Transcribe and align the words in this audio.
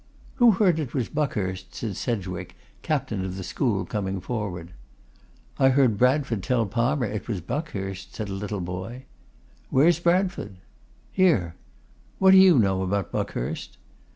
'Who 0.37 0.53
heard 0.53 0.79
it 0.79 0.95
was 0.95 1.09
Buckhurst?' 1.09 1.75
said 1.75 1.95
Sedgwick, 1.95 2.55
captain 2.81 3.23
of 3.23 3.37
the 3.37 3.43
school, 3.43 3.85
coming 3.85 4.19
forward. 4.19 4.71
'I 5.59 5.69
heard 5.69 5.97
Bradford 5.99 6.41
tell 6.41 6.65
Palmer 6.65 7.05
it 7.05 7.27
was 7.27 7.39
Buckhurst,' 7.39 8.15
said 8.15 8.27
a 8.27 8.33
little 8.33 8.61
boy. 8.61 9.05
'Where 9.69 9.85
is 9.85 9.99
Bradford?' 9.99 10.57
'Here.' 11.11 11.53
'What 12.17 12.31
do 12.31 12.37
you 12.37 12.57
know 12.57 12.81
about 12.81 13.11
Buckhurst? 13.11 13.77